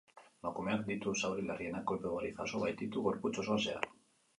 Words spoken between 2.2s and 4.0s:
jaso baititu gorputz osoan zehar.